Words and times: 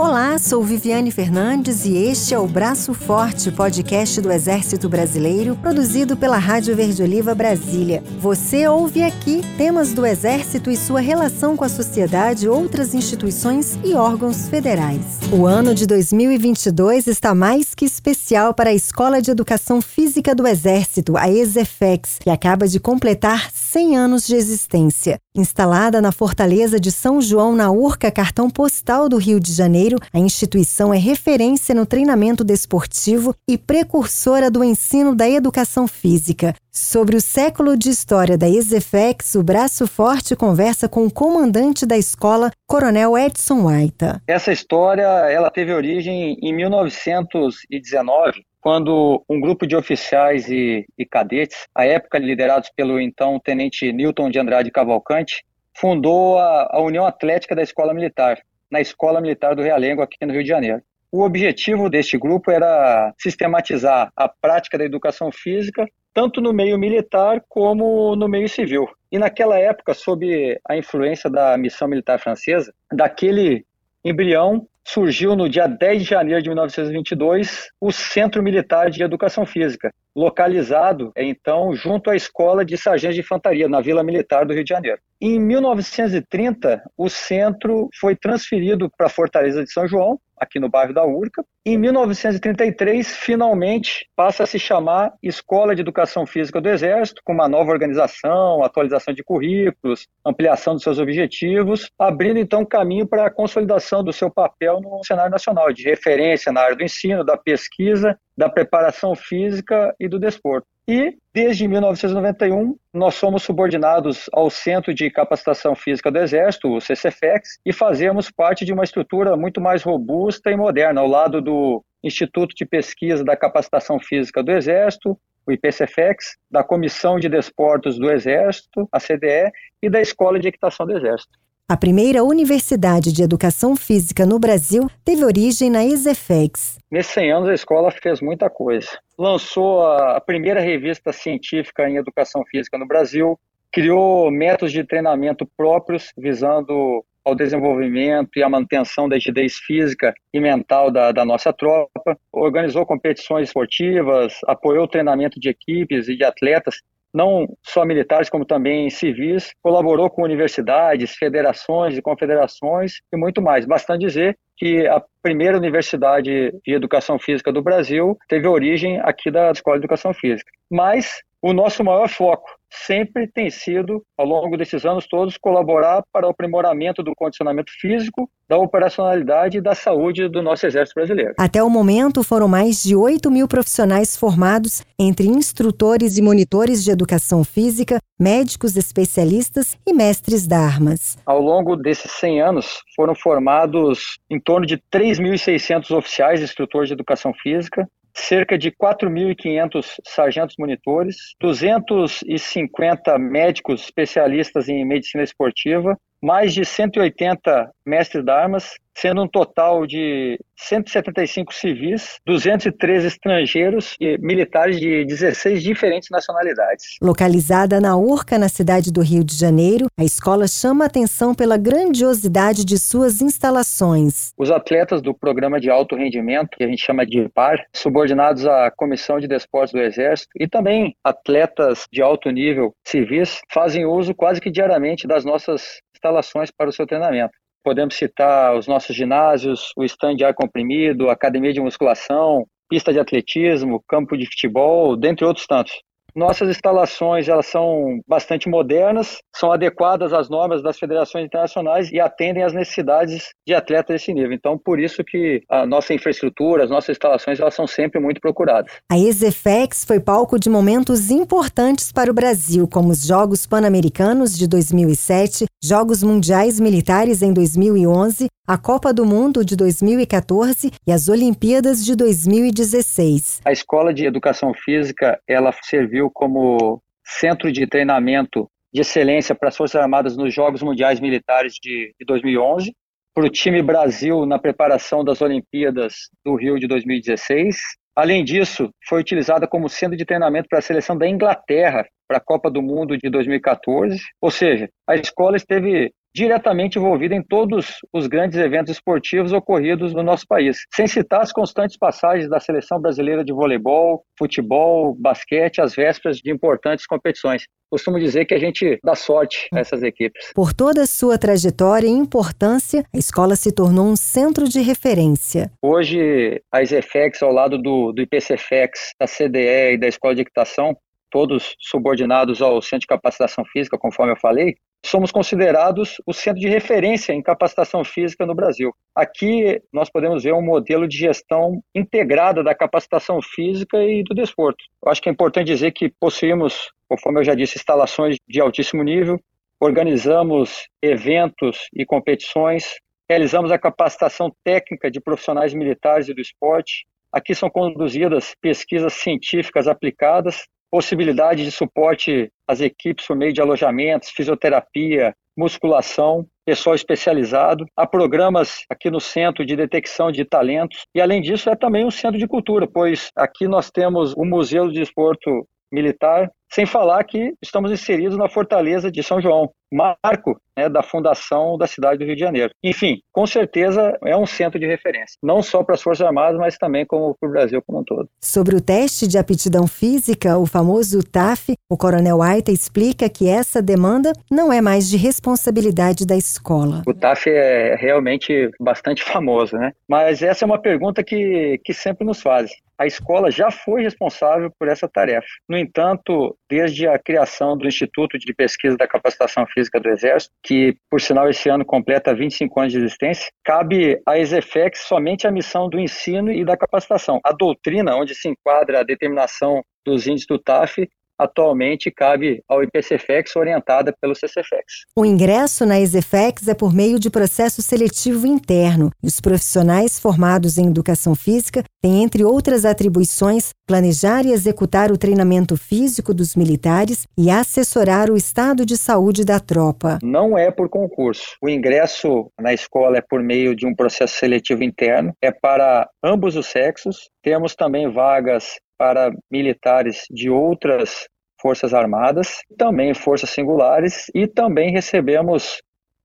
Olá, 0.00 0.38
sou 0.38 0.62
Viviane 0.62 1.10
Fernandes 1.10 1.84
e 1.84 1.96
este 1.96 2.32
é 2.32 2.38
o 2.38 2.46
Braço 2.46 2.94
Forte, 2.94 3.50
podcast 3.50 4.20
do 4.20 4.30
Exército 4.30 4.88
Brasileiro, 4.88 5.56
produzido 5.56 6.16
pela 6.16 6.38
Rádio 6.38 6.76
Verde 6.76 7.02
Oliva 7.02 7.34
Brasília. 7.34 8.00
Você 8.20 8.68
ouve 8.68 9.02
aqui 9.02 9.42
temas 9.56 9.92
do 9.92 10.06
Exército 10.06 10.70
e 10.70 10.76
sua 10.76 11.00
relação 11.00 11.56
com 11.56 11.64
a 11.64 11.68
sociedade, 11.68 12.48
outras 12.48 12.94
instituições 12.94 13.76
e 13.82 13.94
órgãos 13.94 14.46
federais. 14.48 15.18
O 15.32 15.44
ano 15.44 15.74
de 15.74 15.84
2022 15.84 17.08
está 17.08 17.34
mais 17.34 17.74
que 17.74 17.84
especial 17.84 18.54
para 18.54 18.70
a 18.70 18.74
Escola 18.74 19.20
de 19.20 19.32
Educação 19.32 19.82
Física 19.82 20.32
do 20.32 20.46
Exército, 20.46 21.16
a 21.16 21.28
ESEFEX, 21.28 22.18
que 22.20 22.30
acaba 22.30 22.68
de 22.68 22.78
completar 22.78 23.50
100 23.70 23.96
anos 23.98 24.26
de 24.26 24.34
existência. 24.34 25.18
Instalada 25.36 26.00
na 26.00 26.10
Fortaleza 26.10 26.80
de 26.80 26.90
São 26.90 27.20
João, 27.20 27.54
na 27.54 27.70
Urca, 27.70 28.10
cartão 28.10 28.48
postal 28.48 29.10
do 29.10 29.18
Rio 29.18 29.38
de 29.38 29.52
Janeiro, 29.52 29.98
a 30.10 30.18
instituição 30.18 30.92
é 30.94 30.96
referência 30.96 31.74
no 31.74 31.84
treinamento 31.84 32.42
desportivo 32.42 33.34
e 33.46 33.58
precursora 33.58 34.50
do 34.50 34.64
ensino 34.64 35.14
da 35.14 35.28
educação 35.28 35.86
física. 35.86 36.54
Sobre 36.72 37.14
o 37.16 37.20
século 37.20 37.76
de 37.76 37.90
história 37.90 38.38
da 38.38 38.48
ESEFEX, 38.48 39.34
o 39.34 39.42
Braço 39.42 39.86
Forte 39.86 40.34
conversa 40.34 40.88
com 40.88 41.04
o 41.04 41.10
comandante 41.10 41.84
da 41.84 41.98
escola, 41.98 42.50
Coronel 42.66 43.18
Edson 43.18 43.64
Waita. 43.64 44.22
Essa 44.26 44.50
história 44.50 45.02
ela 45.02 45.50
teve 45.50 45.74
origem 45.74 46.38
em 46.40 46.54
1919, 46.54 48.47
quando 48.60 49.22
um 49.28 49.40
grupo 49.40 49.66
de 49.66 49.76
oficiais 49.76 50.48
e, 50.48 50.84
e 50.96 51.06
cadetes, 51.06 51.66
à 51.74 51.84
época 51.86 52.18
liderados 52.18 52.70
pelo 52.74 53.00
então 53.00 53.38
tenente 53.38 53.92
Newton 53.92 54.30
de 54.30 54.38
Andrade 54.38 54.70
Cavalcante, 54.70 55.44
fundou 55.74 56.38
a, 56.38 56.68
a 56.72 56.82
União 56.82 57.06
Atlética 57.06 57.54
da 57.54 57.62
Escola 57.62 57.94
Militar, 57.94 58.38
na 58.70 58.80
Escola 58.80 59.20
Militar 59.20 59.54
do 59.54 59.62
Realengo, 59.62 60.02
aqui 60.02 60.16
no 60.26 60.32
Rio 60.32 60.42
de 60.42 60.48
Janeiro. 60.48 60.82
O 61.10 61.22
objetivo 61.22 61.88
deste 61.88 62.18
grupo 62.18 62.50
era 62.50 63.14
sistematizar 63.18 64.10
a 64.14 64.28
prática 64.28 64.76
da 64.76 64.84
educação 64.84 65.32
física, 65.32 65.86
tanto 66.12 66.40
no 66.40 66.52
meio 66.52 66.76
militar 66.76 67.42
como 67.48 68.14
no 68.14 68.28
meio 68.28 68.48
civil. 68.48 68.86
E 69.10 69.18
naquela 69.18 69.58
época, 69.58 69.94
sob 69.94 70.58
a 70.68 70.76
influência 70.76 71.30
da 71.30 71.56
missão 71.56 71.88
militar 71.88 72.18
francesa, 72.18 72.74
daquele 72.92 73.64
embrião 74.04 74.66
surgiu 74.88 75.36
no 75.36 75.48
dia 75.48 75.66
10 75.66 76.02
de 76.02 76.08
janeiro 76.08 76.42
de 76.42 76.48
1922 76.48 77.68
o 77.78 77.92
Centro 77.92 78.42
Militar 78.42 78.90
de 78.90 79.02
Educação 79.02 79.44
Física, 79.44 79.92
localizado 80.16 81.12
então 81.14 81.74
junto 81.74 82.08
à 82.08 82.16
Escola 82.16 82.64
de 82.64 82.76
Sargentos 82.78 83.14
de 83.14 83.20
Infantaria, 83.20 83.68
na 83.68 83.82
Vila 83.82 84.02
Militar 84.02 84.46
do 84.46 84.54
Rio 84.54 84.64
de 84.64 84.70
Janeiro. 84.70 84.98
Em 85.20 85.38
1930, 85.38 86.82
o 86.96 87.08
centro 87.10 87.90
foi 88.00 88.16
transferido 88.16 88.90
para 88.96 89.08
a 89.08 89.10
Fortaleza 89.10 89.62
de 89.62 89.70
São 89.70 89.86
João, 89.86 90.18
aqui 90.40 90.58
no 90.58 90.68
bairro 90.68 90.92
da 90.92 91.04
Urca. 91.04 91.44
Em 91.64 91.76
1933, 91.76 93.16
finalmente, 93.16 94.08
passa 94.16 94.44
a 94.44 94.46
se 94.46 94.58
chamar 94.58 95.12
Escola 95.22 95.74
de 95.74 95.80
Educação 95.80 96.26
Física 96.26 96.60
do 96.60 96.68
Exército, 96.68 97.22
com 97.24 97.32
uma 97.32 97.48
nova 97.48 97.70
organização, 97.70 98.62
atualização 98.62 99.12
de 99.12 99.22
currículos, 99.22 100.08
ampliação 100.24 100.74
dos 100.74 100.82
seus 100.82 100.98
objetivos, 100.98 101.90
abrindo 101.98 102.38
então 102.38 102.64
caminho 102.64 103.06
para 103.06 103.26
a 103.26 103.30
consolidação 103.30 104.02
do 104.02 104.12
seu 104.12 104.30
papel 104.30 104.80
no 104.80 105.04
cenário 105.04 105.30
nacional, 105.30 105.72
de 105.72 105.84
referência 105.84 106.52
na 106.52 106.62
área 106.62 106.76
do 106.76 106.84
ensino, 106.84 107.24
da 107.24 107.36
pesquisa, 107.36 108.18
da 108.38 108.48
preparação 108.48 109.16
física 109.16 109.92
e 109.98 110.08
do 110.08 110.16
desporto. 110.16 110.64
E, 110.86 111.18
desde 111.34 111.66
1991, 111.66 112.76
nós 112.94 113.16
somos 113.16 113.42
subordinados 113.42 114.30
ao 114.32 114.48
Centro 114.48 114.94
de 114.94 115.10
Capacitação 115.10 115.74
Física 115.74 116.08
do 116.08 116.18
Exército, 116.20 116.68
o 116.68 116.80
CCFEX, 116.80 117.58
e 117.66 117.72
fazemos 117.72 118.30
parte 118.30 118.64
de 118.64 118.72
uma 118.72 118.84
estrutura 118.84 119.36
muito 119.36 119.60
mais 119.60 119.82
robusta 119.82 120.52
e 120.52 120.56
moderna, 120.56 121.00
ao 121.00 121.08
lado 121.08 121.42
do 121.42 121.84
Instituto 122.02 122.54
de 122.54 122.64
Pesquisa 122.64 123.24
da 123.24 123.36
Capacitação 123.36 123.98
Física 123.98 124.40
do 124.40 124.52
Exército, 124.52 125.18
o 125.44 125.50
IPCFEX, 125.50 126.36
da 126.48 126.62
Comissão 126.62 127.18
de 127.18 127.28
Desportos 127.28 127.98
do 127.98 128.08
Exército, 128.08 128.88
a 128.92 129.00
CDE, 129.00 129.50
e 129.82 129.90
da 129.90 130.00
Escola 130.00 130.38
de 130.38 130.46
Equitação 130.46 130.86
do 130.86 130.96
Exército. 130.96 131.36
A 131.70 131.76
primeira 131.76 132.24
universidade 132.24 133.12
de 133.12 133.22
educação 133.22 133.76
física 133.76 134.24
no 134.24 134.38
Brasil 134.38 134.88
teve 135.04 135.22
origem 135.22 135.68
na 135.68 135.84
ESEFEX. 135.84 136.78
Nesses 136.90 137.12
100 137.12 137.32
anos, 137.32 137.48
a 137.50 137.54
escola 137.54 137.90
fez 137.90 138.22
muita 138.22 138.48
coisa. 138.48 138.88
Lançou 139.18 139.84
a 139.84 140.18
primeira 140.18 140.60
revista 140.60 141.12
científica 141.12 141.86
em 141.86 141.96
educação 141.96 142.42
física 142.50 142.78
no 142.78 142.86
Brasil, 142.86 143.38
criou 143.70 144.30
métodos 144.30 144.72
de 144.72 144.82
treinamento 144.82 145.46
próprios, 145.58 146.10
visando 146.16 147.04
ao 147.22 147.34
desenvolvimento 147.34 148.30
e 148.38 148.42
à 148.42 148.48
manutenção 148.48 149.06
da 149.06 149.16
rigidez 149.16 149.56
física 149.56 150.14
e 150.32 150.40
mental 150.40 150.90
da, 150.90 151.12
da, 151.12 151.22
nossa 151.22 151.52
tropa, 151.52 152.18
organizou 152.32 152.86
competições 152.86 153.48
esportivas, 153.48 154.38
apoiou 154.46 154.84
o 154.84 154.88
treinamento 154.88 155.38
de 155.38 155.50
equipes 155.50 156.08
e 156.08 156.16
de 156.16 156.24
atletas 156.24 156.80
não 157.18 157.48
só 157.64 157.84
militares, 157.84 158.30
como 158.30 158.44
também 158.44 158.88
civis, 158.90 159.50
colaborou 159.60 160.08
com 160.08 160.22
universidades, 160.22 161.16
federações 161.16 161.98
e 161.98 162.02
confederações 162.02 163.00
e 163.12 163.16
muito 163.16 163.42
mais. 163.42 163.66
Bastante 163.66 164.06
dizer 164.06 164.38
que 164.56 164.86
a 164.86 165.02
primeira 165.20 165.58
universidade 165.58 166.52
de 166.64 166.72
educação 166.72 167.18
física 167.18 167.52
do 167.52 167.60
Brasil 167.60 168.16
teve 168.28 168.46
origem 168.46 169.00
aqui 169.00 169.32
da 169.32 169.50
Escola 169.50 169.76
de 169.76 169.80
Educação 169.80 170.14
Física. 170.14 170.48
Mas 170.70 171.20
o 171.40 171.52
nosso 171.52 171.84
maior 171.84 172.08
foco 172.08 172.48
sempre 172.70 173.26
tem 173.26 173.48
sido, 173.48 174.02
ao 174.16 174.26
longo 174.26 174.56
desses 174.56 174.84
anos 174.84 175.06
todos, 175.06 175.36
colaborar 175.38 176.02
para 176.12 176.26
o 176.26 176.30
aprimoramento 176.30 177.02
do 177.02 177.14
condicionamento 177.14 177.72
físico, 177.80 178.28
da 178.48 178.58
operacionalidade 178.58 179.58
e 179.58 179.60
da 179.60 179.74
saúde 179.74 180.28
do 180.28 180.42
nosso 180.42 180.66
Exército 180.66 180.96
Brasileiro. 180.96 181.34
Até 181.38 181.62
o 181.62 181.70
momento, 181.70 182.22
foram 182.22 182.48
mais 182.48 182.82
de 182.82 182.94
8 182.94 183.30
mil 183.30 183.48
profissionais 183.48 184.16
formados 184.16 184.82
entre 184.98 185.26
instrutores 185.26 186.18
e 186.18 186.22
monitores 186.22 186.84
de 186.84 186.90
educação 186.90 187.44
física, 187.44 188.00
médicos 188.18 188.76
especialistas 188.76 189.76
e 189.86 189.92
mestres 189.92 190.46
da 190.46 190.58
armas. 190.58 191.16
Ao 191.24 191.40
longo 191.40 191.76
desses 191.76 192.10
100 192.12 192.42
anos, 192.42 192.82
foram 192.94 193.14
formados 193.14 194.18
em 194.30 194.40
torno 194.40 194.66
de 194.66 194.76
3.600 194.92 195.96
oficiais 195.96 196.40
e 196.40 196.44
instrutores 196.44 196.88
de 196.88 196.94
educação 196.94 197.32
física, 197.32 197.88
cerca 198.18 198.58
de 198.58 198.70
4.500 198.70 200.00
sargentos 200.04 200.56
monitores, 200.58 201.16
250 201.40 203.18
médicos 203.18 203.84
especialistas 203.84 204.68
em 204.68 204.84
medicina 204.84 205.22
esportiva, 205.22 205.98
mais 206.22 206.52
de 206.52 206.64
180 206.64 207.70
mestres 207.86 208.24
de 208.24 208.30
armas, 208.30 208.74
sendo 208.94 209.22
um 209.22 209.28
total 209.28 209.86
de 209.86 210.38
175 210.56 211.54
civis, 211.54 212.18
213 212.26 213.06
estrangeiros 213.06 213.96
e 214.00 214.18
militares 214.18 214.78
de 214.78 215.04
16 215.04 215.62
diferentes 215.62 216.08
nacionalidades. 216.10 216.96
Localizada 217.00 217.80
na 217.80 217.96
Urca, 217.96 218.36
na 218.36 218.48
cidade 218.48 218.92
do 218.92 219.00
Rio 219.00 219.22
de 219.22 219.36
Janeiro, 219.36 219.86
a 219.96 220.04
escola 220.04 220.48
chama 220.48 220.84
atenção 220.84 221.32
pela 221.32 221.56
grandiosidade 221.56 222.64
de 222.64 222.76
suas 222.76 223.22
instalações. 223.22 224.32
Os 224.36 224.50
atletas 224.50 225.00
do 225.00 225.14
programa 225.14 225.60
de 225.60 225.70
alto 225.70 225.94
rendimento, 225.94 226.56
que 226.56 226.64
a 226.64 226.68
gente 226.68 226.84
chama 226.84 227.06
de 227.06 227.28
PAR, 227.28 227.64
subordinados 227.72 228.46
à 228.46 228.70
Comissão 228.70 229.20
de 229.20 229.28
Desportos 229.28 229.72
do 229.72 229.80
Exército, 229.80 230.30
e 230.38 230.48
também 230.48 230.96
atletas 231.04 231.86
de 231.92 232.02
alto 232.02 232.30
nível 232.30 232.74
civis, 232.84 233.40
fazem 233.48 233.86
uso 233.86 234.12
quase 234.12 234.40
que 234.40 234.50
diariamente 234.50 235.06
das 235.06 235.24
nossas 235.24 235.80
instalações 235.98 236.50
para 236.50 236.70
o 236.70 236.72
seu 236.72 236.86
treinamento. 236.86 237.32
Podemos 237.62 237.96
citar 237.96 238.56
os 238.56 238.66
nossos 238.66 238.94
ginásios, 238.94 239.72
o 239.76 239.84
stand 239.84 240.16
de 240.16 240.24
ar 240.24 240.32
comprimido, 240.32 241.10
academia 241.10 241.52
de 241.52 241.60
musculação, 241.60 242.46
pista 242.68 242.92
de 242.92 243.00
atletismo, 243.00 243.82
campo 243.86 244.16
de 244.16 244.26
futebol, 244.26 244.96
dentre 244.96 245.24
outros 245.24 245.46
tantos. 245.46 245.72
Nossas 246.18 246.48
instalações 246.48 247.28
elas 247.28 247.46
são 247.46 248.00
bastante 248.04 248.48
modernas, 248.48 249.18
são 249.32 249.52
adequadas 249.52 250.12
às 250.12 250.28
normas 250.28 250.60
das 250.60 250.76
federações 250.76 251.24
internacionais 251.24 251.92
e 251.92 252.00
atendem 252.00 252.42
às 252.42 252.52
necessidades 252.52 253.28
de 253.46 253.54
atletas 253.54 253.94
desse 253.94 254.12
nível. 254.12 254.32
Então, 254.32 254.58
por 254.58 254.80
isso 254.80 255.04
que 255.04 255.40
a 255.48 255.64
nossa 255.64 255.94
infraestrutura, 255.94 256.64
as 256.64 256.70
nossas 256.70 256.96
instalações, 256.96 257.38
elas 257.38 257.54
são 257.54 257.68
sempre 257.68 258.00
muito 258.00 258.20
procuradas. 258.20 258.72
A 258.90 258.98
EZFEX 258.98 259.84
foi 259.84 260.00
palco 260.00 260.40
de 260.40 260.50
momentos 260.50 261.08
importantes 261.08 261.92
para 261.92 262.10
o 262.10 262.14
Brasil, 262.14 262.66
como 262.66 262.90
os 262.90 263.06
Jogos 263.06 263.46
Pan-Americanos 263.46 264.36
de 264.36 264.48
2007, 264.48 265.46
Jogos 265.62 266.02
Mundiais 266.02 266.58
Militares 266.58 267.22
em 267.22 267.32
2011, 267.32 268.26
a 268.48 268.56
Copa 268.56 268.94
do 268.94 269.04
Mundo 269.04 269.44
de 269.44 269.54
2014 269.54 270.72
e 270.86 270.90
as 270.90 271.10
Olimpíadas 271.10 271.84
de 271.84 271.94
2016. 271.94 273.42
A 273.44 273.52
Escola 273.52 273.92
de 273.92 274.06
Educação 274.06 274.54
Física, 274.54 275.20
ela 275.28 275.52
serviu 275.62 276.07
como 276.10 276.82
centro 277.04 277.50
de 277.50 277.66
treinamento 277.66 278.50
de 278.72 278.82
excelência 278.82 279.34
para 279.34 279.48
as 279.48 279.56
Forças 279.56 279.80
Armadas 279.80 280.16
nos 280.16 280.34
Jogos 280.34 280.62
Mundiais 280.62 281.00
Militares 281.00 281.54
de, 281.62 281.94
de 281.98 282.06
2011, 282.06 282.74
para 283.14 283.26
o 283.26 283.30
time 283.30 283.62
Brasil 283.62 284.26
na 284.26 284.38
preparação 284.38 285.02
das 285.02 285.20
Olimpíadas 285.20 285.94
do 286.24 286.36
Rio 286.36 286.58
de 286.58 286.66
2016. 286.68 287.56
Além 287.96 288.22
disso, 288.22 288.70
foi 288.86 289.00
utilizada 289.00 289.48
como 289.48 289.68
centro 289.68 289.96
de 289.96 290.04
treinamento 290.04 290.48
para 290.48 290.60
a 290.60 290.62
seleção 290.62 290.96
da 290.96 291.08
Inglaterra 291.08 291.84
para 292.06 292.18
a 292.18 292.24
Copa 292.24 292.50
do 292.50 292.62
Mundo 292.62 292.96
de 292.96 293.10
2014. 293.10 293.98
Ou 294.20 294.30
seja, 294.30 294.68
a 294.86 294.94
escola 294.94 295.36
esteve 295.36 295.92
diretamente 296.14 296.78
envolvida 296.78 297.14
em 297.14 297.22
todos 297.22 297.78
os 297.92 298.06
grandes 298.06 298.38
eventos 298.38 298.72
esportivos 298.72 299.32
ocorridos 299.32 299.92
no 299.92 300.02
nosso 300.02 300.26
país, 300.26 300.58
sem 300.74 300.86
citar 300.86 301.20
as 301.20 301.32
constantes 301.32 301.76
passagens 301.76 302.28
da 302.28 302.40
seleção 302.40 302.80
brasileira 302.80 303.24
de 303.24 303.32
voleibol, 303.32 304.04
futebol, 304.18 304.94
basquete, 304.94 305.60
às 305.60 305.74
vésperas 305.74 306.18
de 306.18 306.30
importantes 306.30 306.86
competições. 306.86 307.44
Costumo 307.70 307.98
dizer 307.98 308.24
que 308.24 308.34
a 308.34 308.38
gente 308.38 308.78
dá 308.82 308.94
sorte 308.94 309.46
a 309.52 309.60
essas 309.60 309.82
equipes. 309.82 310.32
Por 310.34 310.54
toda 310.54 310.82
a 310.82 310.86
sua 310.86 311.18
trajetória 311.18 311.86
e 311.86 311.90
importância, 311.90 312.82
a 312.94 312.98
escola 312.98 313.36
se 313.36 313.52
tornou 313.52 313.86
um 313.86 313.96
centro 313.96 314.48
de 314.48 314.60
referência. 314.60 315.50
Hoje, 315.62 316.42
a 316.50 316.62
ISEFEX, 316.62 317.22
ao 317.22 317.30
lado 317.30 317.58
do, 317.58 317.92
do 317.92 318.02
IPCFEX, 318.02 318.94
da 318.98 319.06
CDE 319.06 319.74
e 319.74 319.78
da 319.78 319.86
Escola 319.86 320.14
de 320.14 320.22
Equitação, 320.22 320.74
todos 321.10 321.54
subordinados 321.58 322.40
ao 322.40 322.60
Centro 322.62 322.80
de 322.80 322.86
Capacitação 322.86 323.44
Física, 323.52 323.78
conforme 323.78 324.12
eu 324.12 324.16
falei, 324.20 324.56
somos 324.84 325.10
considerados 325.10 325.96
o 326.06 326.12
centro 326.12 326.40
de 326.40 326.48
referência 326.48 327.12
em 327.12 327.22
capacitação 327.22 327.84
física 327.84 328.24
no 328.24 328.34
Brasil. 328.34 328.72
Aqui 328.94 329.60
nós 329.72 329.90
podemos 329.90 330.22
ver 330.22 330.32
um 330.34 330.42
modelo 330.42 330.88
de 330.88 330.96
gestão 330.96 331.62
integrada 331.74 332.42
da 332.42 332.54
capacitação 332.54 333.20
física 333.20 333.82
e 333.82 334.02
do 334.02 334.14
desporto. 334.14 334.64
Eu 334.84 334.90
acho 334.90 335.02
que 335.02 335.08
é 335.08 335.12
importante 335.12 335.48
dizer 335.48 335.72
que 335.72 335.88
possuímos, 335.88 336.70
conforme 336.88 337.20
eu 337.20 337.24
já 337.24 337.34
disse, 337.34 337.58
instalações 337.58 338.16
de 338.26 338.40
altíssimo 338.40 338.82
nível, 338.82 339.20
organizamos 339.60 340.68
eventos 340.80 341.68
e 341.74 341.84
competições, 341.84 342.76
realizamos 343.08 343.50
a 343.50 343.58
capacitação 343.58 344.32
técnica 344.44 344.90
de 344.90 345.00
profissionais 345.00 345.52
militares 345.52 346.08
e 346.08 346.14
do 346.14 346.20
esporte. 346.20 346.86
Aqui 347.12 347.34
são 347.34 347.50
conduzidas 347.50 348.34
pesquisas 348.40 348.92
científicas 348.92 349.66
aplicadas 349.66 350.46
possibilidade 350.70 351.44
de 351.44 351.50
suporte 351.50 352.30
às 352.46 352.60
equipes 352.60 353.06
por 353.06 353.16
meio 353.16 353.32
de 353.32 353.40
alojamentos, 353.40 354.10
fisioterapia, 354.10 355.14
musculação, 355.36 356.26
pessoal 356.44 356.74
especializado. 356.74 357.64
Há 357.76 357.86
programas 357.86 358.64
aqui 358.68 358.90
no 358.90 359.00
centro 359.00 359.46
de 359.46 359.54
detecção 359.54 360.10
de 360.10 360.24
talentos 360.24 360.84
e, 360.94 361.00
além 361.00 361.22
disso, 361.22 361.48
é 361.48 361.54
também 361.54 361.84
um 361.84 361.90
centro 361.90 362.18
de 362.18 362.26
cultura, 362.26 362.66
pois 362.66 363.10
aqui 363.14 363.46
nós 363.46 363.70
temos 363.70 364.12
o 364.14 364.24
Museu 364.24 364.68
de 364.68 364.82
Esporto 364.82 365.46
Militar, 365.70 366.30
sem 366.50 366.66
falar 366.66 367.04
que 367.04 367.34
estamos 367.42 367.70
inseridos 367.70 368.16
na 368.16 368.28
Fortaleza 368.28 368.90
de 368.90 369.02
São 369.02 369.20
João, 369.20 369.50
marco 369.72 370.40
né, 370.56 370.68
da 370.68 370.82
fundação 370.82 371.56
da 371.58 371.66
cidade 371.66 371.98
do 371.98 372.04
Rio 372.04 372.14
de 372.14 372.20
Janeiro. 372.20 372.52
Enfim, 372.62 373.00
com 373.12 373.26
certeza 373.26 373.96
é 374.04 374.16
um 374.16 374.26
centro 374.26 374.58
de 374.58 374.66
referência, 374.66 375.16
não 375.22 375.42
só 375.42 375.62
para 375.62 375.74
as 375.74 375.82
Forças 375.82 376.06
Armadas, 376.06 376.38
mas 376.38 376.56
também 376.56 376.86
como 376.86 377.14
para 377.18 377.28
o 377.28 377.32
Brasil 377.32 377.62
como 377.66 377.80
um 377.80 377.84
todo. 377.84 378.08
Sobre 378.20 378.56
o 378.56 378.60
teste 378.60 379.06
de 379.06 379.18
aptidão 379.18 379.66
física, 379.66 380.38
o 380.38 380.46
famoso 380.46 381.02
TAF, 381.02 381.54
o 381.70 381.76
Coronel 381.76 382.22
Aita 382.22 382.50
explica 382.50 383.08
que 383.08 383.28
essa 383.28 383.62
demanda 383.62 384.12
não 384.30 384.52
é 384.52 384.60
mais 384.60 384.88
de 384.88 384.96
responsabilidade 384.96 386.06
da 386.06 386.16
escola. 386.16 386.82
O 386.86 386.94
TAF 386.94 387.28
é 387.28 387.76
realmente 387.76 388.50
bastante 388.58 389.02
famoso, 389.04 389.56
né? 389.56 389.72
Mas 389.88 390.22
essa 390.22 390.44
é 390.44 390.46
uma 390.46 390.60
pergunta 390.60 391.04
que, 391.04 391.60
que 391.64 391.74
sempre 391.74 392.06
nos 392.06 392.20
fazem. 392.22 392.56
A 392.78 392.86
escola 392.86 393.28
já 393.28 393.50
foi 393.50 393.82
responsável 393.82 394.52
por 394.56 394.68
essa 394.68 394.88
tarefa. 394.88 395.26
No 395.48 395.58
entanto, 395.58 396.36
desde 396.48 396.86
a 396.86 396.98
criação 396.98 397.56
do 397.56 397.66
Instituto 397.66 398.18
de 398.18 398.32
Pesquisa 398.32 398.76
da 398.76 398.88
Capacitação 398.88 399.46
Física 399.46 399.78
do 399.78 399.88
Exército, 399.88 400.34
que, 400.42 400.76
por 400.90 401.00
sinal, 401.00 401.28
esse 401.28 401.48
ano 401.48 401.64
completa 401.64 402.14
25 402.14 402.60
anos 402.60 402.72
de 402.72 402.78
existência, 402.78 403.30
cabe 403.44 404.00
à 404.06 404.18
ESEFEX 404.18 404.80
somente 404.80 405.26
a 405.26 405.30
missão 405.30 405.68
do 405.68 405.78
ensino 405.78 406.32
e 406.32 406.44
da 406.44 406.56
capacitação. 406.56 407.20
A 407.24 407.32
doutrina, 407.32 407.96
onde 407.96 408.14
se 408.14 408.28
enquadra 408.28 408.80
a 408.80 408.84
determinação 408.84 409.62
dos 409.84 410.06
índices 410.06 410.26
do 410.26 410.38
TAF, 410.38 410.88
atualmente 411.18 411.90
cabe 411.90 412.42
ao 412.48 412.62
IPCFEX 412.62 413.36
orientada 413.36 413.92
pelo 414.00 414.14
CCFEX. 414.14 414.84
O 414.96 415.04
ingresso 415.04 415.66
na 415.66 415.80
ESEFEX 415.80 416.48
é 416.48 416.54
por 416.54 416.72
meio 416.72 416.98
de 416.98 417.10
processo 417.10 417.60
seletivo 417.60 418.26
interno 418.26 418.90
e 419.02 419.06
os 419.06 419.20
profissionais 419.20 419.98
formados 419.98 420.58
em 420.58 420.66
educação 420.66 421.14
física 421.14 421.64
têm, 421.82 422.02
entre 422.02 422.24
outras 422.24 422.64
atribuições, 422.64 423.50
planejar 423.66 424.24
e 424.24 424.32
executar 424.32 424.90
o 424.90 424.98
treinamento 424.98 425.56
físico 425.56 426.14
dos 426.14 426.34
militares 426.34 427.06
e 427.16 427.30
assessorar 427.30 428.10
o 428.10 428.16
estado 428.16 428.64
de 428.64 428.76
saúde 428.76 429.24
da 429.24 429.40
tropa. 429.40 429.98
Não 430.02 430.36
é 430.36 430.50
por 430.50 430.68
concurso. 430.68 431.36
O 431.42 431.48
ingresso 431.48 432.30
na 432.40 432.52
escola 432.52 432.98
é 432.98 433.02
por 433.02 433.22
meio 433.22 433.54
de 433.54 433.66
um 433.66 433.74
processo 433.74 434.18
seletivo 434.18 434.62
interno, 434.62 435.12
é 435.22 435.30
para 435.30 435.88
ambos 436.02 436.36
os 436.36 436.46
sexos. 436.46 437.10
Temos 437.28 437.54
também 437.54 437.92
vagas 437.92 438.58
para 438.78 439.12
militares 439.30 440.06
de 440.10 440.30
outras 440.30 441.06
forças 441.38 441.74
armadas, 441.74 442.38
também 442.56 442.94
forças 442.94 443.28
singulares 443.28 444.06
e 444.14 444.26
também 444.26 444.72
recebemos 444.72 445.60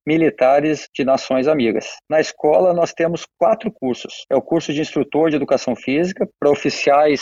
militares 0.06 0.90
de 0.94 1.06
nações 1.06 1.48
amigas. 1.48 1.96
Na 2.10 2.20
escola 2.20 2.74
nós 2.74 2.92
temos 2.92 3.26
quatro 3.40 3.72
cursos. 3.72 4.26
É 4.30 4.36
o 4.36 4.42
curso 4.42 4.74
de 4.74 4.82
instrutor 4.82 5.30
de 5.30 5.38
educação 5.38 5.78
física 5.78 6.28
para 6.38 6.52
oficiais 6.52 7.22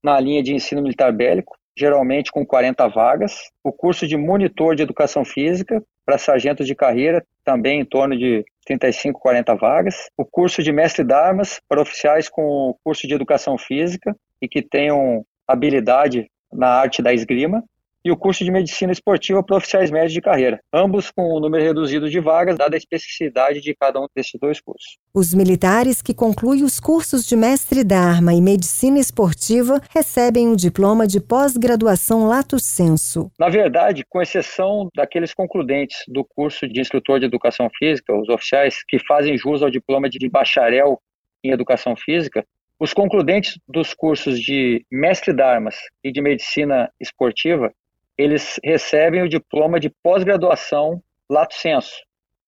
na 0.00 0.20
linha 0.20 0.40
de 0.40 0.54
ensino 0.54 0.80
militar 0.80 1.12
bélico, 1.12 1.56
geralmente 1.76 2.30
com 2.30 2.46
40 2.46 2.86
vagas. 2.86 3.40
O 3.64 3.72
curso 3.72 4.06
de 4.06 4.16
monitor 4.16 4.76
de 4.76 4.84
educação 4.84 5.24
física 5.24 5.82
para 6.04 6.16
sargentos 6.16 6.64
de 6.64 6.76
carreira, 6.76 7.26
também 7.42 7.80
em 7.80 7.84
torno 7.84 8.16
de 8.16 8.44
35, 8.66 9.18
40 9.18 9.54
vagas. 9.54 10.10
O 10.16 10.24
curso 10.24 10.62
de 10.62 10.72
mestre 10.72 11.04
de 11.04 11.14
armas 11.14 11.60
para 11.68 11.80
oficiais 11.80 12.28
com 12.28 12.76
curso 12.84 13.06
de 13.06 13.14
educação 13.14 13.56
física 13.56 14.14
e 14.42 14.48
que 14.48 14.60
tenham 14.60 15.24
habilidade 15.46 16.28
na 16.52 16.68
arte 16.68 17.00
da 17.00 17.14
esgrima, 17.14 17.64
e 18.06 18.10
o 18.12 18.16
curso 18.16 18.44
de 18.44 18.52
medicina 18.52 18.92
esportiva 18.92 19.42
para 19.42 19.56
oficiais 19.56 19.90
médios 19.90 20.12
de 20.12 20.20
carreira, 20.20 20.60
ambos 20.72 21.10
com 21.10 21.36
um 21.36 21.40
número 21.40 21.64
reduzido 21.64 22.08
de 22.08 22.20
vagas, 22.20 22.56
dada 22.56 22.76
a 22.76 22.78
especificidade 22.78 23.60
de 23.60 23.74
cada 23.74 24.00
um 24.00 24.06
desses 24.14 24.38
dois 24.40 24.60
cursos. 24.60 24.96
Os 25.12 25.34
militares 25.34 26.00
que 26.00 26.14
concluem 26.14 26.62
os 26.62 26.78
cursos 26.78 27.26
de 27.26 27.34
mestre 27.34 27.82
d'arma 27.82 28.32
e 28.32 28.40
medicina 28.40 29.00
esportiva 29.00 29.80
recebem 29.90 30.46
um 30.46 30.54
diploma 30.54 31.04
de 31.04 31.20
pós-graduação 31.20 32.28
lato 32.28 32.60
sensu. 32.60 33.28
Na 33.36 33.48
verdade, 33.48 34.04
com 34.08 34.22
exceção 34.22 34.88
daqueles 34.94 35.34
concludentes 35.34 36.04
do 36.06 36.24
curso 36.24 36.68
de 36.68 36.80
instrutor 36.80 37.18
de 37.18 37.26
educação 37.26 37.68
física, 37.76 38.16
os 38.16 38.28
oficiais 38.28 38.84
que 38.86 39.00
fazem 39.00 39.36
jus 39.36 39.64
ao 39.64 39.70
diploma 39.70 40.08
de 40.08 40.28
bacharel 40.28 41.02
em 41.42 41.50
educação 41.50 41.96
física, 41.96 42.46
os 42.78 42.94
concludentes 42.94 43.58
dos 43.66 43.92
cursos 43.92 44.38
de 44.38 44.86
mestre 44.92 45.32
de 45.32 45.42
armas 45.42 45.74
e 46.04 46.12
de 46.12 46.20
medicina 46.20 46.88
esportiva, 47.00 47.72
eles 48.18 48.58
recebem 48.64 49.22
o 49.22 49.28
diploma 49.28 49.78
de 49.78 49.90
pós-graduação 50.02 51.02
lato 51.30 51.54
sensu, 51.54 51.94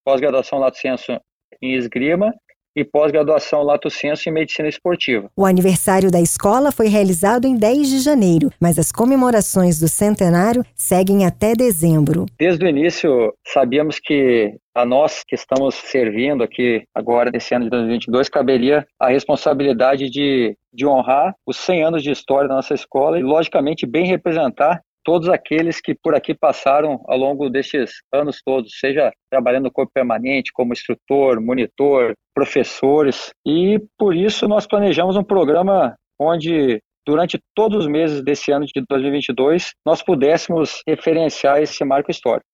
pós-graduação 0.05 0.59
lato 0.59 0.79
sensu 0.79 1.21
em 1.61 1.75
esgrima 1.75 2.33
e 2.79 2.85
pós-graduação 2.85 3.63
Lato 3.63 3.91
Senso 3.91 4.29
em 4.29 4.33
Medicina 4.33 4.69
Esportiva. 4.69 5.29
O 5.37 5.45
aniversário 5.45 6.11
da 6.11 6.21
escola 6.21 6.71
foi 6.71 6.87
realizado 6.87 7.45
em 7.45 7.57
10 7.57 7.89
de 7.89 7.99
janeiro, 7.99 8.51
mas 8.61 8.79
as 8.79 8.93
comemorações 8.93 9.81
do 9.81 9.89
centenário 9.89 10.65
seguem 10.77 11.27
até 11.27 11.55
dezembro. 11.55 12.27
Desde 12.39 12.65
o 12.65 12.69
início, 12.69 13.35
sabíamos 13.45 13.99
que 13.99 14.55
a 14.75 14.85
nós 14.85 15.25
que 15.27 15.35
estamos 15.35 15.75
servindo 15.75 16.45
aqui 16.45 16.85
agora, 16.95 17.31
nesse 17.33 17.53
ano 17.53 17.65
de 17.65 17.71
2022, 17.71 18.29
caberia 18.29 18.87
a 19.01 19.09
responsabilidade 19.09 20.09
de, 20.09 20.57
de 20.73 20.87
honrar 20.87 21.35
os 21.45 21.57
100 21.57 21.83
anos 21.83 22.03
de 22.03 22.13
história 22.13 22.49
da 22.49 22.55
nossa 22.55 22.75
escola 22.75 23.19
e, 23.19 23.23
logicamente, 23.23 23.87
bem 23.87 24.07
representar 24.07 24.81
todos 25.09 25.31
aqueles 25.31 25.81
que 25.81 25.95
por 25.95 26.15
aqui 26.15 26.35
passaram 26.35 27.03
ao 27.09 27.17
longo 27.17 27.49
destes 27.49 28.03
anos 28.13 28.43
todos, 28.45 28.79
seja 28.79 29.11
trabalhando 29.31 29.65
no 29.65 29.73
corpo 29.73 29.91
permanente, 29.91 30.53
como 30.53 30.75
instrutor, 30.75 31.41
monitor, 31.41 32.13
professores, 32.35 33.31
e 33.47 33.81
por 33.97 34.15
isso 34.15 34.47
nós 34.47 34.67
planejamos 34.67 35.17
um 35.17 35.25
programa 35.25 35.97
onde 36.21 36.83
durante 37.07 37.41
todos 37.55 37.87
os 37.87 37.91
meses 37.91 38.23
desse 38.23 38.53
ano 38.53 38.67
de 38.67 38.85
2022 38.87 39.71
nós 39.83 40.03
pudéssemos 40.03 40.83
referenciar 40.87 41.63
esse 41.63 41.83
marco 41.87 42.11
histórico. 42.11 42.45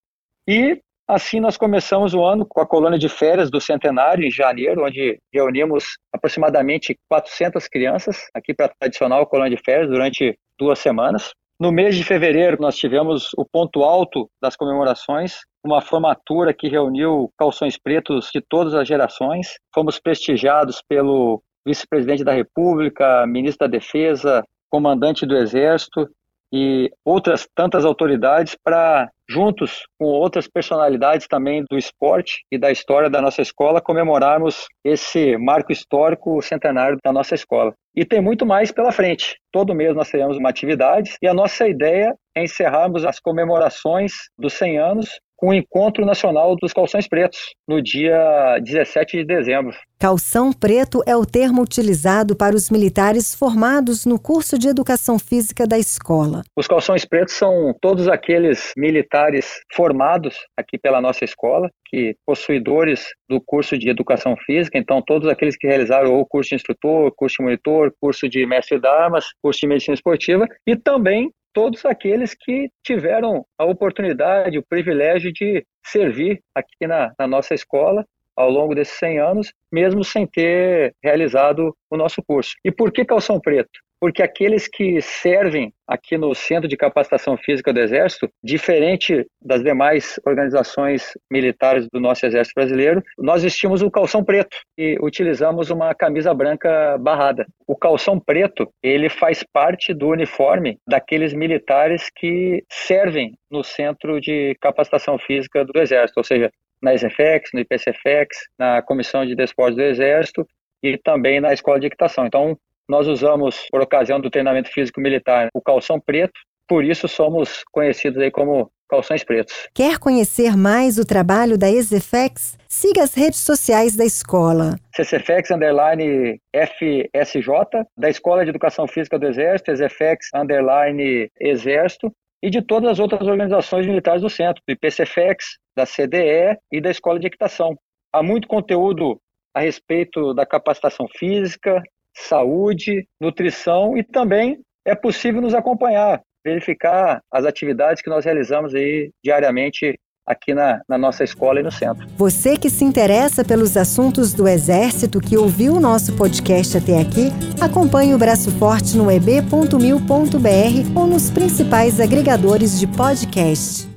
E 0.48 0.80
assim 1.08 1.40
nós 1.40 1.56
começamos 1.56 2.14
o 2.14 2.24
ano 2.24 2.46
com 2.48 2.60
a 2.60 2.66
colônia 2.68 3.00
de 3.00 3.08
férias 3.08 3.50
do 3.50 3.60
centenário 3.60 4.24
em 4.24 4.30
janeiro, 4.30 4.84
onde 4.84 5.18
reunimos 5.34 5.98
aproximadamente 6.14 6.96
400 7.10 7.66
crianças 7.66 8.28
aqui 8.32 8.54
para 8.54 8.66
a 8.66 8.72
tradicional 8.78 9.26
colônia 9.26 9.56
de 9.56 9.60
férias 9.60 9.90
durante 9.90 10.38
duas 10.56 10.78
semanas. 10.78 11.32
No 11.58 11.70
mês 11.70 11.94
de 11.94 12.02
fevereiro, 12.02 12.56
nós 12.60 12.76
tivemos 12.76 13.30
o 13.36 13.44
ponto 13.44 13.84
alto 13.84 14.28
das 14.42 14.56
comemorações, 14.56 15.36
uma 15.64 15.80
formatura 15.80 16.52
que 16.52 16.68
reuniu 16.68 17.30
calções 17.38 17.78
pretos 17.78 18.28
de 18.34 18.40
todas 18.40 18.74
as 18.74 18.88
gerações. 18.88 19.54
Fomos 19.72 20.00
prestigiados 20.00 20.82
pelo 20.88 21.40
vice-presidente 21.64 22.24
da 22.24 22.32
República, 22.32 23.24
ministro 23.26 23.66
da 23.66 23.70
Defesa, 23.70 24.42
comandante 24.68 25.24
do 25.24 25.36
Exército 25.36 26.08
e 26.56 26.88
outras 27.04 27.48
tantas 27.52 27.84
autoridades 27.84 28.56
para, 28.62 29.10
juntos 29.28 29.88
com 29.98 30.04
outras 30.04 30.46
personalidades 30.46 31.26
também 31.26 31.64
do 31.68 31.76
esporte 31.76 32.44
e 32.48 32.56
da 32.56 32.70
história 32.70 33.10
da 33.10 33.20
nossa 33.20 33.42
escola, 33.42 33.80
comemorarmos 33.80 34.68
esse 34.84 35.36
marco 35.36 35.72
histórico 35.72 36.40
centenário 36.40 36.96
da 37.04 37.12
nossa 37.12 37.34
escola. 37.34 37.74
E 37.92 38.04
tem 38.04 38.20
muito 38.20 38.46
mais 38.46 38.70
pela 38.70 38.92
frente. 38.92 39.36
Todo 39.50 39.74
mês 39.74 39.96
nós 39.96 40.08
teremos 40.08 40.36
uma 40.36 40.48
atividade 40.48 41.16
e 41.20 41.26
a 41.26 41.34
nossa 41.34 41.66
ideia 41.66 42.14
é 42.36 42.44
encerrarmos 42.44 43.04
as 43.04 43.18
comemorações 43.18 44.12
dos 44.38 44.52
100 44.52 44.78
anos 44.78 45.08
com 45.36 45.48
o 45.48 45.54
Encontro 45.54 46.04
Nacional 46.04 46.56
dos 46.56 46.72
Calções 46.72 47.08
Pretos, 47.08 47.54
no 47.68 47.82
dia 47.82 48.58
17 48.62 49.18
de 49.18 49.24
dezembro. 49.24 49.76
Calção 49.98 50.52
preto 50.52 51.02
é 51.06 51.16
o 51.16 51.24
termo 51.24 51.62
utilizado 51.62 52.36
para 52.36 52.54
os 52.54 52.68
militares 52.68 53.34
formados 53.34 54.04
no 54.04 54.20
curso 54.20 54.58
de 54.58 54.68
educação 54.68 55.18
física 55.18 55.66
da 55.66 55.78
escola. 55.78 56.42
Os 56.56 56.66
calções 56.66 57.04
pretos 57.04 57.34
são 57.34 57.74
todos 57.80 58.06
aqueles 58.08 58.72
militares 58.76 59.60
formados 59.72 60.36
aqui 60.56 60.78
pela 60.78 61.00
nossa 61.00 61.24
escola, 61.24 61.70
que 61.86 62.14
possuidores 62.26 63.06
do 63.28 63.40
curso 63.40 63.78
de 63.78 63.88
educação 63.88 64.36
física, 64.44 64.76
então 64.76 65.00
todos 65.00 65.28
aqueles 65.28 65.56
que 65.56 65.66
realizaram 65.66 66.18
o 66.18 66.26
curso 66.26 66.50
de 66.50 66.56
instrutor, 66.56 67.12
curso 67.16 67.36
de 67.38 67.44
monitor, 67.44 67.92
curso 68.00 68.28
de 68.28 68.44
mestre 68.44 68.78
de 68.78 68.86
armas, 68.86 69.26
curso 69.42 69.60
de 69.60 69.68
medicina 69.68 69.94
esportiva 69.94 70.46
e 70.66 70.76
também 70.76 71.30
todos 71.54 71.84
aqueles 71.86 72.34
que 72.34 72.68
tiveram 72.84 73.46
a 73.56 73.64
oportunidade, 73.64 74.58
o 74.58 74.66
privilégio 74.68 75.32
de 75.32 75.64
servir 75.86 76.40
aqui 76.54 76.86
na, 76.86 77.14
na 77.18 77.26
nossa 77.26 77.54
escola 77.54 78.04
ao 78.36 78.50
longo 78.50 78.74
desses 78.74 78.98
100 78.98 79.18
anos, 79.20 79.52
mesmo 79.72 80.02
sem 80.02 80.26
ter 80.26 80.92
realizado 81.02 81.74
o 81.88 81.96
nosso 81.96 82.20
curso. 82.26 82.54
E 82.64 82.72
por 82.72 82.92
que 82.92 83.04
calção 83.04 83.40
preto? 83.40 83.70
Porque 84.04 84.22
aqueles 84.22 84.68
que 84.68 85.00
servem 85.00 85.72
aqui 85.88 86.18
no 86.18 86.34
Centro 86.34 86.68
de 86.68 86.76
Capacitação 86.76 87.38
Física 87.38 87.72
do 87.72 87.80
Exército, 87.80 88.28
diferente 88.42 89.26
das 89.40 89.62
demais 89.62 90.20
organizações 90.26 91.16
militares 91.32 91.88
do 91.90 91.98
nosso 91.98 92.26
Exército 92.26 92.52
Brasileiro, 92.54 93.02
nós 93.16 93.44
vestimos 93.44 93.80
o 93.80 93.90
calção 93.90 94.22
preto 94.22 94.58
e 94.76 94.98
utilizamos 95.00 95.70
uma 95.70 95.94
camisa 95.94 96.34
branca 96.34 96.98
barrada. 96.98 97.46
O 97.66 97.74
calção 97.74 98.20
preto, 98.20 98.68
ele 98.82 99.08
faz 99.08 99.42
parte 99.42 99.94
do 99.94 100.08
uniforme 100.08 100.76
daqueles 100.86 101.32
militares 101.32 102.10
que 102.14 102.62
servem 102.70 103.32
no 103.50 103.64
Centro 103.64 104.20
de 104.20 104.54
Capacitação 104.60 105.18
Física 105.18 105.64
do 105.64 105.80
Exército, 105.80 106.20
ou 106.20 106.24
seja, 106.24 106.50
na 106.82 106.94
SFX, 106.94 107.52
no 107.54 107.60
IPCFX, 107.60 108.36
na 108.58 108.82
Comissão 108.82 109.24
de 109.24 109.34
Desportos 109.34 109.76
do 109.76 109.82
Exército 109.82 110.46
e 110.82 110.98
também 110.98 111.40
na 111.40 111.54
Escola 111.54 111.80
de 111.80 111.86
Equitação. 111.86 112.26
Então, 112.26 112.54
nós 112.88 113.06
usamos, 113.06 113.66
por 113.70 113.80
ocasião 113.80 114.20
do 114.20 114.30
treinamento 114.30 114.70
físico 114.70 115.00
militar, 115.00 115.48
o 115.54 115.60
calção 115.60 116.00
preto, 116.00 116.32
por 116.68 116.84
isso 116.84 117.06
somos 117.08 117.62
conhecidos 117.72 118.20
aí 118.22 118.30
como 118.30 118.70
calções 118.88 119.24
pretos. 119.24 119.68
Quer 119.74 119.98
conhecer 119.98 120.56
mais 120.56 120.98
o 120.98 121.04
trabalho 121.04 121.58
da 121.58 121.70
Exefex? 121.70 122.56
Siga 122.68 123.02
as 123.02 123.14
redes 123.14 123.40
sociais 123.40 123.96
da 123.96 124.04
escola. 124.04 124.76
CCFX 124.94 125.50
underline 125.50 126.40
FSJ, 126.54 127.84
da 127.96 128.08
Escola 128.08 128.44
de 128.44 128.50
Educação 128.50 128.86
Física 128.86 129.18
do 129.18 129.26
Exército, 129.26 129.70
Exefex 129.70 130.28
underline 130.34 131.30
Exército, 131.40 132.12
e 132.42 132.50
de 132.50 132.60
todas 132.60 132.90
as 132.90 132.98
outras 132.98 133.22
organizações 133.22 133.86
militares 133.86 134.20
do 134.20 134.28
centro, 134.28 134.62
do 134.68 134.72
IPCFX, 134.72 135.56
da 135.74 135.86
CDE 135.86 136.58
e 136.70 136.80
da 136.80 136.90
Escola 136.90 137.18
de 137.18 137.26
Equitação. 137.26 137.74
Há 138.12 138.22
muito 138.22 138.46
conteúdo 138.46 139.18
a 139.54 139.60
respeito 139.60 140.34
da 140.34 140.44
capacitação 140.44 141.06
física, 141.16 141.82
saúde, 142.14 143.06
nutrição 143.20 143.96
e 143.96 144.02
também 144.02 144.58
é 144.84 144.94
possível 144.94 145.40
nos 145.40 145.54
acompanhar, 145.54 146.20
verificar 146.44 147.20
as 147.32 147.44
atividades 147.44 148.02
que 148.02 148.10
nós 148.10 148.24
realizamos 148.24 148.74
aí 148.74 149.10
diariamente 149.22 149.98
aqui 150.26 150.54
na, 150.54 150.80
na, 150.88 150.96
nossa 150.96 151.22
escola 151.22 151.60
e 151.60 151.62
no 151.62 151.70
centro. 151.70 152.06
Você 152.16 152.56
que 152.56 152.70
se 152.70 152.84
interessa 152.84 153.44
pelos 153.44 153.76
assuntos 153.76 154.32
do 154.32 154.48
Exército, 154.48 155.20
que 155.20 155.36
ouviu 155.36 155.74
o 155.74 155.80
nosso 155.80 156.16
podcast 156.16 156.78
até 156.78 156.98
aqui, 156.98 157.28
acompanhe 157.60 158.14
o 158.14 158.18
Braço 158.18 158.50
Forte 158.52 158.96
no 158.96 159.10
eb.mil.br 159.10 160.98
ou 160.98 161.06
nos 161.06 161.30
principais 161.30 162.00
agregadores 162.00 162.78
de 162.78 162.86
podcast. 162.86 163.92